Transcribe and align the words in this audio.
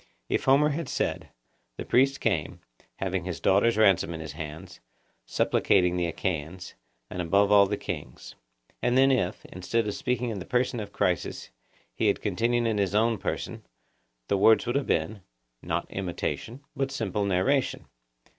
If 0.29 0.45
Homer 0.45 0.69
had 0.69 0.89
said, 0.89 1.29
'The 1.77 1.85
priest 1.85 2.19
came, 2.19 2.59
having 2.95 3.23
his 3.23 3.39
daughter's 3.39 3.77
ransom 3.77 4.15
in 4.15 4.19
his 4.19 4.31
hands, 4.31 4.79
supplicating 5.27 5.95
the 5.95 6.07
Achaeans, 6.07 6.73
and 7.11 7.21
above 7.21 7.51
all 7.51 7.67
the 7.67 7.77
kings;' 7.77 8.33
and 8.81 8.97
then 8.97 9.11
if, 9.11 9.45
instead 9.45 9.87
of 9.87 9.93
speaking 9.93 10.29
in 10.31 10.39
the 10.39 10.45
person 10.47 10.79
of 10.79 10.91
Chryses, 10.91 11.51
he 11.93 12.07
had 12.07 12.19
continued 12.19 12.65
in 12.65 12.79
his 12.79 12.95
own 12.95 13.19
person, 13.19 13.63
the 14.27 14.37
words 14.39 14.65
would 14.65 14.75
have 14.75 14.87
been, 14.87 15.21
not 15.61 15.85
imitation, 15.91 16.61
but 16.75 16.89
simple 16.89 17.23
narration. 17.23 17.85